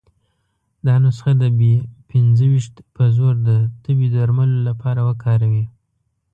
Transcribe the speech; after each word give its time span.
دا 0.85 0.95
نسخه 1.03 1.31
د 1.41 1.43
بي 1.57 1.73
پنځه 2.09 2.45
ویشت 2.51 2.75
په 2.95 3.03
زور 3.17 3.33
د 3.47 3.49
تبې 3.83 4.07
درملو 4.15 4.57
لپاره 4.69 5.01
وکاروي. 5.09 5.65